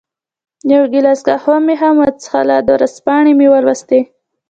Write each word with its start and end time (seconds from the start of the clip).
یو 0.73 0.83
ګیلاس 0.93 1.19
قهوه 1.27 1.55
مې 1.65 1.75
هم 1.81 1.95
وڅېښل، 2.01 2.47
ورځپاڼې 2.73 3.31
مې 3.39 3.47
ولوستې. 3.51 3.99